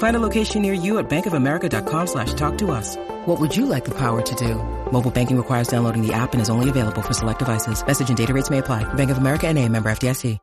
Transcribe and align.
Find 0.00 0.16
a 0.16 0.20
location 0.20 0.62
near 0.62 0.72
you 0.72 0.98
at 0.98 1.10
bankofamerica.com 1.10 2.06
slash 2.06 2.32
talk 2.32 2.56
to 2.58 2.70
us. 2.70 2.96
What 3.26 3.38
would 3.38 3.54
you 3.54 3.66
like 3.66 3.84
the 3.84 3.94
power 3.94 4.22
to 4.22 4.34
do? 4.34 4.54
Mobile 4.90 5.10
banking 5.10 5.36
requires 5.36 5.68
downloading 5.68 6.00
the 6.00 6.14
app 6.14 6.32
and 6.32 6.40
is 6.40 6.48
only 6.48 6.70
available 6.70 7.02
for 7.02 7.12
select 7.12 7.38
devices. 7.38 7.86
Message 7.86 8.08
and 8.08 8.16
data 8.16 8.32
rates 8.32 8.48
may 8.48 8.58
apply. 8.58 8.84
Bank 8.94 9.10
of 9.10 9.18
America 9.18 9.46
and 9.46 9.58
a 9.58 9.68
member 9.68 9.90
FDIC. 9.90 10.38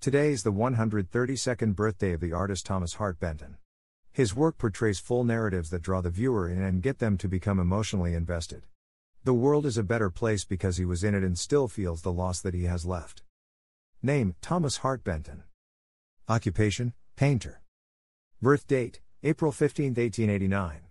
Today 0.00 0.32
is 0.32 0.42
the 0.42 0.52
132nd 0.52 1.74
birthday 1.74 2.12
of 2.12 2.20
the 2.20 2.32
artist 2.32 2.66
Thomas 2.66 2.94
Hart 2.94 3.20
Benton. 3.20 3.58
His 4.12 4.34
work 4.34 4.58
portrays 4.58 4.98
full 4.98 5.22
narratives 5.22 5.70
that 5.70 5.82
draw 5.82 6.00
the 6.00 6.10
viewer 6.10 6.48
in 6.48 6.62
and 6.62 6.82
get 6.82 6.98
them 6.98 7.16
to 7.18 7.28
become 7.28 7.60
emotionally 7.60 8.14
invested. 8.14 8.62
The 9.26 9.34
world 9.34 9.66
is 9.66 9.76
a 9.76 9.82
better 9.82 10.08
place 10.08 10.44
because 10.44 10.76
he 10.76 10.84
was 10.84 11.02
in 11.02 11.12
it 11.12 11.24
and 11.24 11.36
still 11.36 11.66
feels 11.66 12.02
the 12.02 12.12
loss 12.12 12.40
that 12.42 12.54
he 12.54 12.62
has 12.66 12.86
left. 12.86 13.24
Name 14.00 14.36
Thomas 14.40 14.76
Hart 14.76 15.02
Benton. 15.02 15.42
Occupation 16.28 16.94
Painter. 17.16 17.60
Birth 18.40 18.68
date 18.68 19.00
April 19.24 19.50
15, 19.50 19.86
1889. 19.96 20.82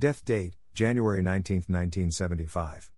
Death 0.00 0.24
date 0.24 0.56
January 0.74 1.22
19, 1.22 1.58
1975. 1.68 2.90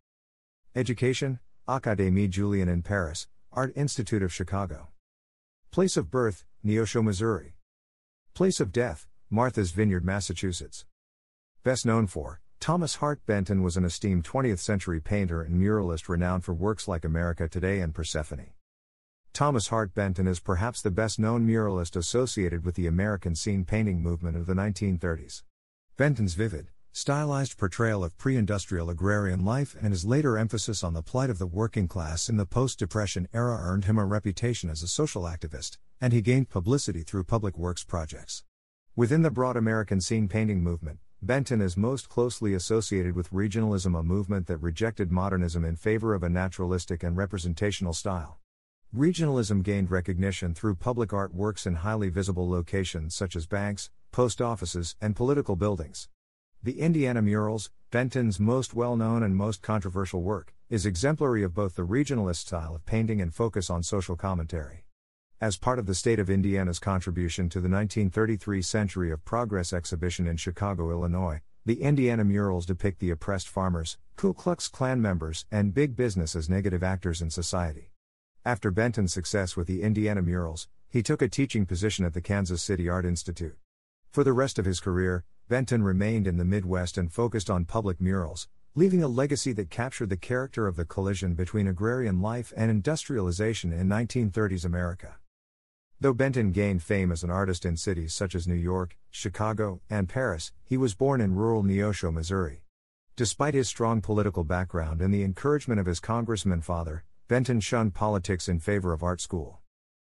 Education 0.75 1.39
Académie 1.69 2.31
Julian 2.31 2.71
in 2.71 2.81
Paris, 2.81 3.29
Art 3.53 3.75
Institute 3.77 4.23
of 4.23 4.33
Chicago. 4.33 4.89
Place 5.71 5.99
of 5.99 6.11
birth, 6.11 6.47
Neosho, 6.65 7.05
Missouri. 7.05 7.57
Place 8.33 8.59
of 8.61 8.73
death, 8.73 9.07
Martha's 9.29 9.73
Vineyard, 9.73 10.07
Massachusetts. 10.07 10.87
Best 11.63 11.85
known 11.85 12.07
for, 12.07 12.41
Thomas 12.67 12.97
Hart 12.97 13.25
Benton 13.27 13.63
was 13.63 13.77
an 13.77 13.85
esteemed 13.85 14.25
20th 14.25 14.59
century 14.59 15.01
painter 15.01 15.41
and 15.41 15.55
muralist 15.55 16.09
renowned 16.09 16.43
for 16.43 16.53
works 16.53 16.89
like 16.89 17.05
America 17.05 17.47
Today 17.47 17.79
and 17.79 17.95
Persephone. 17.95 18.49
Thomas 19.33 19.69
Hart 19.69 19.95
Benton 19.95 20.27
is 20.27 20.41
perhaps 20.41 20.83
the 20.83 20.91
best 20.91 21.21
known 21.21 21.47
muralist 21.47 21.95
associated 21.95 22.65
with 22.65 22.75
the 22.75 22.89
American 22.89 23.37
scene 23.37 23.65
painting 23.65 24.03
movement 24.03 24.37
of 24.37 24.47
the 24.47 24.55
1930s. 24.55 25.45
Benton's 25.97 26.35
vivid, 26.35 26.67
stylized 26.91 27.57
portrayal 27.57 28.03
of 28.03 28.19
pre 28.19 28.35
industrial 28.35 28.91
agrarian 28.91 29.45
life 29.45 29.77
and 29.81 29.93
his 29.93 30.05
later 30.05 30.37
emphasis 30.37 30.83
on 30.83 30.93
the 30.93 31.05
plight 31.05 31.31
of 31.31 31.39
the 31.39 31.47
working 31.47 31.87
class 31.87 32.29
in 32.29 32.37
the 32.37 32.47
post 32.47 32.81
Depression 32.81 33.29
era 33.33 33.59
earned 33.61 33.85
him 33.85 33.97
a 33.97 34.05
reputation 34.05 34.71
as 34.71 34.83
a 34.83 34.89
social 34.89 35.23
activist, 35.23 35.79
and 36.01 36.13
he 36.13 36.21
gained 36.21 36.51
publicity 36.51 37.05
through 37.05 37.23
public 37.23 37.57
works 37.57 37.85
projects. 37.85 38.43
Within 38.97 39.23
the 39.23 39.31
broad 39.31 39.57
American 39.57 40.01
scene 40.01 40.27
painting 40.27 40.65
movement, 40.65 40.99
Benton 41.23 41.63
is 41.63 41.79
most 41.79 42.11
closely 42.11 42.53
associated 42.53 43.17
with 43.17 43.33
regionalism, 43.33 43.99
a 43.99 44.03
movement 44.03 44.47
that 44.47 44.59
rejected 44.59 45.11
modernism 45.11 45.65
in 45.65 45.75
favor 45.75 46.15
of 46.15 46.23
a 46.23 46.29
naturalistic 46.29 47.03
and 47.03 47.17
representational 47.17 47.95
style. 47.95 48.39
Regionalism 48.95 49.63
gained 49.63 49.91
recognition 49.91 50.55
through 50.55 50.75
public 50.75 51.15
art 51.15 51.35
works 51.35 51.67
in 51.67 51.77
highly 51.77 52.11
visible 52.11 52.49
locations 52.49 53.15
such 53.15 53.35
as 53.35 53.47
banks, 53.47 53.91
post 54.13 54.43
offices, 54.43 54.95
and 55.01 55.17
political 55.17 55.57
buildings. 55.57 56.09
The 56.63 56.81
Indiana 56.81 57.23
Murals, 57.23 57.71
Benton's 57.91 58.39
most 58.39 58.75
well 58.75 58.95
known 58.95 59.23
and 59.23 59.35
most 59.35 59.63
controversial 59.63 60.23
work, 60.23 60.53
is 60.69 60.85
exemplary 60.85 61.43
of 61.43 61.55
both 61.55 61.77
the 61.77 61.87
regionalist 61.87 62.37
style 62.37 62.75
of 62.75 62.85
painting 62.85 63.23
and 63.23 63.35
focus 63.35 63.71
on 63.71 63.83
social 63.83 64.17
commentary. 64.17 64.86
As 65.39 65.59
part 65.59 65.79
of 65.79 65.85
the 65.85 65.95
state 65.95 66.19
of 66.19 66.31
Indiana's 66.31 66.79
contribution 66.79 67.51
to 67.51 67.59
the 67.59 67.69
1933 67.69 68.63
Century 68.63 69.11
of 69.11 69.23
Progress 69.27 69.71
exhibition 69.71 70.27
in 70.27 70.39
Chicago, 70.39 70.91
Illinois, 70.91 71.43
the 71.67 71.83
Indiana 71.83 72.25
murals 72.25 72.65
depict 72.65 73.01
the 73.01 73.11
oppressed 73.11 73.47
farmers, 73.47 73.99
Ku 74.17 74.33
Klux 74.33 74.67
Klan 74.67 75.03
members, 75.03 75.45
and 75.53 75.75
big 75.75 75.95
business 75.95 76.35
as 76.35 76.49
negative 76.49 76.83
actors 76.83 77.21
in 77.21 77.29
society. 77.29 77.93
After 78.47 78.71
Benton's 78.71 79.13
success 79.13 79.59
with 79.59 79.67
the 79.67 79.83
Indiana 79.83 80.23
murals, 80.23 80.69
he 80.89 81.03
took 81.03 81.21
a 81.21 81.29
teaching 81.29 81.67
position 81.67 82.07
at 82.07 82.15
the 82.15 82.23
Kansas 82.23 82.63
City 82.63 82.89
Art 82.89 83.05
Institute. 83.05 83.59
For 84.11 84.25
the 84.25 84.33
rest 84.33 84.59
of 84.59 84.65
his 84.65 84.81
career, 84.81 85.27
Benton 85.51 85.83
remained 85.83 86.27
in 86.27 86.39
the 86.39 86.47
Midwest 86.47 86.97
and 86.97 87.13
focused 87.13 87.51
on 87.51 87.67
public 87.67 88.01
murals, 88.01 88.49
leaving 88.75 89.03
a 89.03 89.09
legacy 89.09 89.53
that 89.53 89.69
captured 89.69 90.09
the 90.09 90.17
character 90.17 90.67
of 90.67 90.77
the 90.77 90.87
collision 90.87 91.35
between 91.35 91.69
agrarian 91.69 92.23
life 92.23 92.55
and 92.57 92.71
industrialization 92.71 93.71
in 93.71 93.87
1930s 93.87 94.65
America. 94.65 95.17
Though 95.99 96.13
Benton 96.13 96.53
gained 96.53 96.83
fame 96.83 97.11
as 97.11 97.25
an 97.25 97.31
artist 97.31 97.65
in 97.65 97.79
cities 97.79 98.13
such 98.13 98.35
as 98.35 98.47
New 98.47 98.55
York, 98.55 98.99
Chicago, 99.11 99.81
and 99.89 100.11
Paris, 100.11 100.53
he 100.63 100.77
was 100.77 100.95
born 100.95 101.23
in 101.23 101.35
rural 101.35 101.63
Neosho, 101.63 102.13
Missouri. 102.13 102.65
Despite 103.17 103.55
his 103.55 103.67
strong 103.67 104.03
political 104.03 104.45
background 104.45 105.01
and 105.01 105.13
the 105.13 105.25
encouragement 105.25 105.81
of 105.81 105.87
his 105.87 105.99
congressman 105.99 106.61
father, 106.61 107.05
Benton 107.29 107.61
shunned 107.61 107.95
politics 107.95 108.47
in 108.47 108.61
favor 108.61 108.93
of 108.93 109.03
art 109.03 109.23
school. 109.23 109.61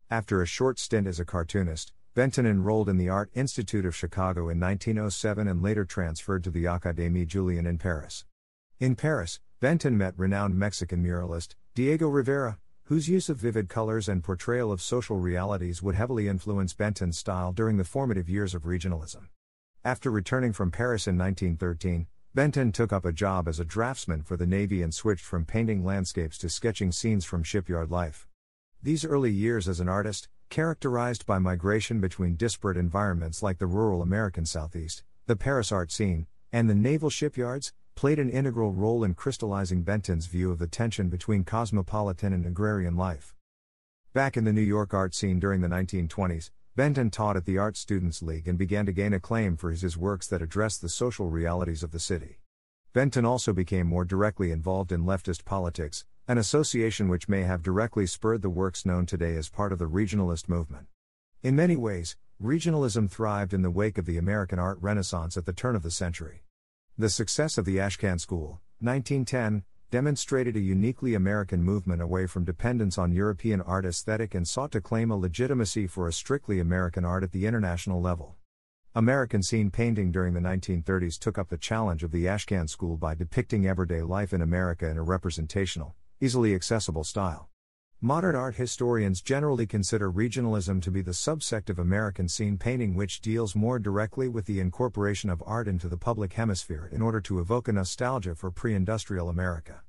After 0.08 0.40
a 0.40 0.46
short 0.46 0.78
stint 0.78 1.08
as 1.08 1.18
a 1.18 1.24
cartoonist, 1.24 1.92
Benton 2.14 2.46
enrolled 2.46 2.88
in 2.88 2.96
the 2.96 3.08
Art 3.08 3.30
Institute 3.34 3.84
of 3.84 3.96
Chicago 3.96 4.42
in 4.42 4.60
1907 4.60 5.48
and 5.48 5.60
later 5.60 5.84
transferred 5.84 6.44
to 6.44 6.50
the 6.50 6.66
Académie 6.66 7.26
Julian 7.26 7.66
in 7.66 7.78
Paris. 7.78 8.24
In 8.78 8.94
Paris, 8.94 9.40
Benton 9.58 9.98
met 9.98 10.14
renowned 10.16 10.56
Mexican 10.56 11.02
muralist, 11.02 11.56
Diego 11.74 12.08
Rivera, 12.08 12.58
whose 12.90 13.08
use 13.08 13.28
of 13.28 13.36
vivid 13.36 13.68
colors 13.68 14.08
and 14.08 14.24
portrayal 14.24 14.72
of 14.72 14.82
social 14.82 15.16
realities 15.16 15.80
would 15.80 15.94
heavily 15.94 16.26
influence 16.26 16.74
Benton's 16.74 17.16
style 17.16 17.52
during 17.52 17.76
the 17.76 17.84
formative 17.84 18.28
years 18.28 18.52
of 18.52 18.64
regionalism. 18.64 19.28
After 19.84 20.10
returning 20.10 20.52
from 20.52 20.72
Paris 20.72 21.06
in 21.06 21.16
1913, 21.16 22.08
Benton 22.34 22.72
took 22.72 22.92
up 22.92 23.04
a 23.04 23.12
job 23.12 23.46
as 23.46 23.60
a 23.60 23.64
draftsman 23.64 24.22
for 24.22 24.36
the 24.36 24.44
Navy 24.44 24.82
and 24.82 24.92
switched 24.92 25.24
from 25.24 25.44
painting 25.44 25.84
landscapes 25.84 26.36
to 26.38 26.48
sketching 26.48 26.90
scenes 26.90 27.24
from 27.24 27.44
shipyard 27.44 27.92
life. 27.92 28.26
These 28.82 29.04
early 29.04 29.30
years 29.30 29.68
as 29.68 29.78
an 29.78 29.88
artist, 29.88 30.28
characterized 30.48 31.24
by 31.26 31.38
migration 31.38 32.00
between 32.00 32.34
disparate 32.34 32.76
environments 32.76 33.40
like 33.40 33.58
the 33.58 33.68
rural 33.68 34.02
American 34.02 34.46
Southeast, 34.46 35.04
the 35.26 35.36
Paris 35.36 35.70
art 35.70 35.92
scene, 35.92 36.26
and 36.52 36.68
the 36.68 36.74
naval 36.74 37.08
shipyards, 37.08 37.72
played 38.00 38.18
an 38.18 38.30
integral 38.30 38.72
role 38.72 39.04
in 39.04 39.12
crystallizing 39.12 39.82
Benton's 39.82 40.24
view 40.24 40.50
of 40.50 40.58
the 40.58 40.66
tension 40.66 41.10
between 41.10 41.44
cosmopolitan 41.44 42.32
and 42.32 42.46
agrarian 42.46 42.96
life. 42.96 43.34
Back 44.14 44.38
in 44.38 44.44
the 44.44 44.54
New 44.54 44.62
York 44.62 44.94
art 44.94 45.14
scene 45.14 45.38
during 45.38 45.60
the 45.60 45.68
1920s, 45.68 46.48
Benton 46.74 47.10
taught 47.10 47.36
at 47.36 47.44
the 47.44 47.58
Art 47.58 47.76
Students 47.76 48.22
League 48.22 48.48
and 48.48 48.56
began 48.56 48.86
to 48.86 48.92
gain 48.92 49.12
acclaim 49.12 49.54
for 49.54 49.70
his, 49.70 49.82
his 49.82 49.98
works 49.98 50.26
that 50.28 50.40
addressed 50.40 50.80
the 50.80 50.88
social 50.88 51.28
realities 51.28 51.82
of 51.82 51.90
the 51.90 51.98
city. 51.98 52.38
Benton 52.94 53.26
also 53.26 53.52
became 53.52 53.86
more 53.86 54.06
directly 54.06 54.50
involved 54.50 54.92
in 54.92 55.04
leftist 55.04 55.44
politics, 55.44 56.06
an 56.26 56.38
association 56.38 57.10
which 57.10 57.28
may 57.28 57.42
have 57.42 57.62
directly 57.62 58.06
spurred 58.06 58.40
the 58.40 58.48
works 58.48 58.86
known 58.86 59.04
today 59.04 59.36
as 59.36 59.50
part 59.50 59.74
of 59.74 59.78
the 59.78 59.84
regionalist 59.84 60.48
movement. 60.48 60.86
In 61.42 61.54
many 61.54 61.76
ways, 61.76 62.16
regionalism 62.42 63.10
thrived 63.10 63.52
in 63.52 63.60
the 63.60 63.70
wake 63.70 63.98
of 63.98 64.06
the 64.06 64.16
American 64.16 64.58
art 64.58 64.78
renaissance 64.80 65.36
at 65.36 65.44
the 65.44 65.52
turn 65.52 65.76
of 65.76 65.82
the 65.82 65.90
century. 65.90 66.44
The 66.98 67.08
success 67.08 67.56
of 67.56 67.64
the 67.64 67.76
Ashcan 67.76 68.20
School, 68.20 68.60
1910, 68.80 69.64
demonstrated 69.90 70.56
a 70.56 70.60
uniquely 70.60 71.14
American 71.14 71.62
movement 71.62 72.00
away 72.00 72.26
from 72.26 72.44
dependence 72.44 72.96
on 72.98 73.12
European 73.12 73.60
art 73.60 73.84
aesthetic 73.84 74.34
and 74.34 74.46
sought 74.46 74.70
to 74.72 74.80
claim 74.80 75.10
a 75.10 75.16
legitimacy 75.16 75.86
for 75.86 76.06
a 76.06 76.12
strictly 76.12 76.60
American 76.60 77.04
art 77.04 77.24
at 77.24 77.32
the 77.32 77.46
international 77.46 78.00
level. 78.00 78.36
American 78.94 79.42
scene 79.42 79.70
painting 79.70 80.12
during 80.12 80.34
the 80.34 80.40
1930s 80.40 81.18
took 81.18 81.38
up 81.38 81.48
the 81.48 81.56
challenge 81.56 82.02
of 82.02 82.10
the 82.10 82.24
Ashcan 82.26 82.68
School 82.68 82.96
by 82.96 83.14
depicting 83.14 83.66
everyday 83.66 84.02
life 84.02 84.32
in 84.32 84.42
America 84.42 84.88
in 84.88 84.96
a 84.96 85.02
representational, 85.02 85.94
easily 86.20 86.54
accessible 86.54 87.04
style. 87.04 87.49
Modern 88.02 88.34
art 88.34 88.54
historians 88.54 89.20
generally 89.20 89.66
consider 89.66 90.10
regionalism 90.10 90.80
to 90.80 90.90
be 90.90 91.02
the 91.02 91.10
subsect 91.10 91.68
of 91.68 91.78
American 91.78 92.28
scene 92.28 92.56
painting 92.56 92.94
which 92.94 93.20
deals 93.20 93.54
more 93.54 93.78
directly 93.78 94.26
with 94.26 94.46
the 94.46 94.58
incorporation 94.58 95.28
of 95.28 95.42
art 95.44 95.68
into 95.68 95.86
the 95.86 95.98
public 95.98 96.32
hemisphere 96.32 96.88
in 96.90 97.02
order 97.02 97.20
to 97.20 97.40
evoke 97.40 97.68
a 97.68 97.72
nostalgia 97.74 98.34
for 98.34 98.50
pre 98.50 98.74
industrial 98.74 99.28
America. 99.28 99.82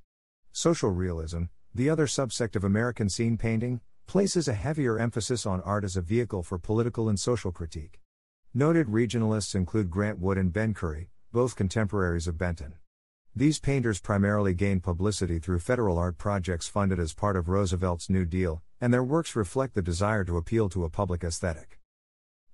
Social 0.52 0.90
realism, 0.90 1.44
the 1.74 1.88
other 1.88 2.06
subsect 2.06 2.54
of 2.54 2.64
American 2.64 3.08
scene 3.08 3.38
painting, 3.38 3.80
places 4.06 4.46
a 4.46 4.52
heavier 4.52 4.98
emphasis 4.98 5.46
on 5.46 5.62
art 5.62 5.82
as 5.82 5.96
a 5.96 6.02
vehicle 6.02 6.42
for 6.42 6.58
political 6.58 7.08
and 7.08 7.18
social 7.18 7.50
critique. 7.50 7.98
Noted 8.52 8.88
regionalists 8.88 9.54
include 9.54 9.88
Grant 9.88 10.18
Wood 10.18 10.36
and 10.36 10.52
Ben 10.52 10.74
Curry, 10.74 11.08
both 11.32 11.56
contemporaries 11.56 12.28
of 12.28 12.36
Benton. 12.36 12.74
These 13.34 13.60
painters 13.60 13.98
primarily 13.98 14.52
gained 14.52 14.82
publicity 14.82 15.38
through 15.38 15.60
federal 15.60 15.98
art 15.98 16.18
projects 16.18 16.68
funded 16.68 16.98
as 16.98 17.14
part 17.14 17.34
of 17.34 17.48
Roosevelt's 17.48 18.10
New 18.10 18.26
Deal, 18.26 18.62
and 18.78 18.92
their 18.92 19.02
works 19.02 19.34
reflect 19.34 19.72
the 19.72 19.80
desire 19.80 20.22
to 20.24 20.36
appeal 20.36 20.68
to 20.68 20.84
a 20.84 20.90
public 20.90 21.24
aesthetic. 21.24 21.80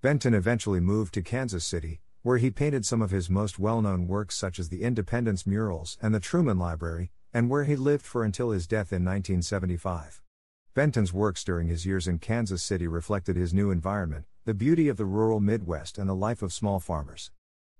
Benton 0.02 0.34
eventually 0.34 0.78
moved 0.78 1.14
to 1.14 1.22
Kansas 1.22 1.64
City, 1.64 2.00
where 2.22 2.38
he 2.38 2.52
painted 2.52 2.86
some 2.86 3.02
of 3.02 3.10
his 3.10 3.28
most 3.28 3.58
well 3.58 3.82
known 3.82 4.06
works, 4.06 4.36
such 4.36 4.60
as 4.60 4.68
the 4.68 4.84
Independence 4.84 5.48
murals 5.48 5.98
and 6.00 6.14
the 6.14 6.20
Truman 6.20 6.60
Library, 6.60 7.10
and 7.34 7.50
where 7.50 7.64
he 7.64 7.74
lived 7.74 8.04
for 8.04 8.22
until 8.22 8.52
his 8.52 8.68
death 8.68 8.92
in 8.92 9.04
1975. 9.04 10.22
Benton's 10.74 11.12
works 11.12 11.42
during 11.42 11.66
his 11.66 11.86
years 11.86 12.06
in 12.06 12.20
Kansas 12.20 12.62
City 12.62 12.86
reflected 12.86 13.34
his 13.34 13.52
new 13.52 13.72
environment, 13.72 14.26
the 14.44 14.54
beauty 14.54 14.88
of 14.88 14.96
the 14.96 15.06
rural 15.06 15.40
Midwest, 15.40 15.98
and 15.98 16.08
the 16.08 16.14
life 16.14 16.40
of 16.40 16.52
small 16.52 16.78
farmers. 16.78 17.32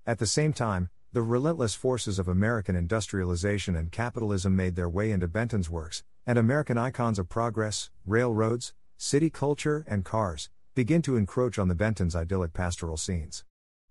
At 0.05 0.19
the 0.19 0.27
same 0.27 0.53
time, 0.53 0.91
the 1.11 1.23
relentless 1.23 1.75
forces 1.75 2.19
of 2.19 2.29
American 2.29 2.77
industrialization 2.77 3.75
and 3.75 3.91
capitalism 3.91 4.55
made 4.55 4.77
their 4.77 4.91
way 4.91 5.11
into 5.11 5.27
Benton's 5.27 5.71
works, 5.71 6.03
and 6.27 6.39
American 6.39 6.77
icons 6.77 7.19
of 7.19 7.31
progress, 7.31 7.89
railroads, 8.05 8.75
city 8.99 9.31
culture, 9.31 9.87
and 9.89 10.05
cars 10.05 10.51
begin 10.75 11.01
to 11.01 11.17
encroach 11.17 11.59
on 11.59 11.69
the 11.69 11.75
Benton's 11.75 12.15
idyllic 12.15 12.53
pastoral 12.53 12.99
scenes. 12.99 13.43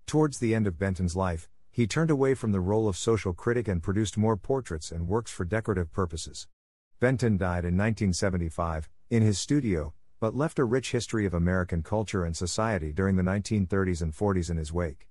Towards 0.06 0.38
the 0.38 0.54
end 0.54 0.68
of 0.68 0.78
Benton's 0.78 1.16
life, 1.16 1.48
he 1.72 1.88
turned 1.88 2.10
away 2.10 2.34
from 2.34 2.52
the 2.52 2.60
role 2.60 2.86
of 2.86 2.96
social 2.96 3.32
critic 3.32 3.66
and 3.66 3.82
produced 3.82 4.16
more 4.16 4.36
portraits 4.36 4.92
and 4.92 5.08
works 5.08 5.32
for 5.32 5.44
decorative 5.44 5.92
purposes. 5.92 6.46
Benton 7.00 7.36
died 7.36 7.64
in 7.64 7.76
1975, 7.76 8.88
in 9.10 9.22
his 9.24 9.40
studio, 9.40 9.92
but 10.20 10.36
left 10.36 10.60
a 10.60 10.64
rich 10.64 10.92
history 10.92 11.26
of 11.26 11.34
American 11.34 11.82
culture 11.82 12.24
and 12.24 12.36
society 12.36 12.92
during 12.92 13.16
the 13.16 13.22
1930s 13.24 14.02
and 14.02 14.12
40s 14.12 14.50
in 14.50 14.56
his 14.56 14.72
wake. 14.72 15.07